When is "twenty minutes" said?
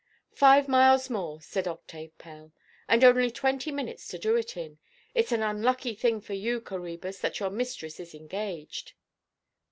3.29-4.07